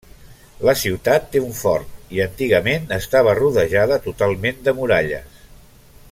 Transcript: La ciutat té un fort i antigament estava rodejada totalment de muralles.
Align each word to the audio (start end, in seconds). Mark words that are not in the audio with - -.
La 0.67 0.73
ciutat 0.83 1.27
té 1.35 1.41
un 1.49 1.53
fort 1.57 1.91
i 2.17 2.23
antigament 2.25 2.89
estava 2.99 3.37
rodejada 3.43 3.99
totalment 4.09 4.63
de 4.69 4.75
muralles. 4.83 5.43